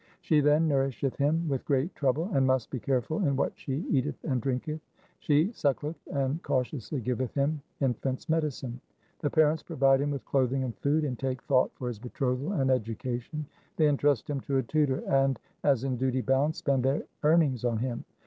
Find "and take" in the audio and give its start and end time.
11.03-11.43